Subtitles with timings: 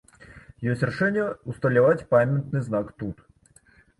[0.71, 3.17] Ёсць рашэнне ўсталяваць памятны знак тут.